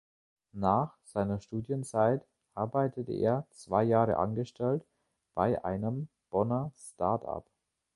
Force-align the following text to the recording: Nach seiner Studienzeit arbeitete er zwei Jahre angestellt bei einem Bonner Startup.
Nach 0.55 0.97
seiner 1.03 1.39
Studienzeit 1.41 2.25
arbeitete 2.55 3.11
er 3.13 3.45
zwei 3.51 3.83
Jahre 3.83 4.17
angestellt 4.17 4.83
bei 5.35 5.63
einem 5.63 6.07
Bonner 6.31 6.71
Startup. 6.75 7.45